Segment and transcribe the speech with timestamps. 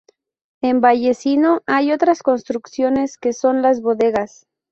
[0.63, 4.47] En Vallecillo hay otras construcciones que son las bodegas.